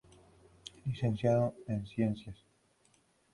[0.87, 2.35] Licenciado en Ciencias.